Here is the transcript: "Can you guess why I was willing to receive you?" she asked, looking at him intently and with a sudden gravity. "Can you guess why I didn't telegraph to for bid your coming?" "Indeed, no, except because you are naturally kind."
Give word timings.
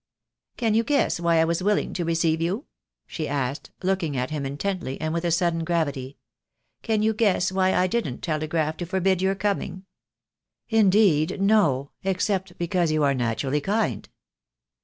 "Can 0.57 0.73
you 0.73 0.83
guess 0.83 1.19
why 1.19 1.39
I 1.39 1.45
was 1.45 1.61
willing 1.61 1.93
to 1.93 2.03
receive 2.03 2.41
you?" 2.41 2.65
she 3.05 3.27
asked, 3.27 3.69
looking 3.83 4.17
at 4.17 4.31
him 4.31 4.47
intently 4.47 4.99
and 4.99 5.13
with 5.13 5.23
a 5.23 5.29
sudden 5.29 5.63
gravity. 5.63 6.17
"Can 6.81 7.03
you 7.03 7.13
guess 7.13 7.51
why 7.51 7.75
I 7.75 7.85
didn't 7.85 8.21
telegraph 8.21 8.77
to 8.77 8.87
for 8.87 8.99
bid 8.99 9.21
your 9.21 9.35
coming?" 9.35 9.85
"Indeed, 10.69 11.39
no, 11.39 11.91
except 12.03 12.57
because 12.57 12.91
you 12.91 13.03
are 13.03 13.13
naturally 13.13 13.61
kind." 13.61 14.09